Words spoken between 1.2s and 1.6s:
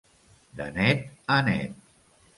a